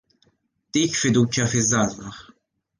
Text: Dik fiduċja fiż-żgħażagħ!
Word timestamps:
Dik 0.77 0.97
fiduċja 1.01 1.47
fiż-żgħażagħ! 1.53 2.21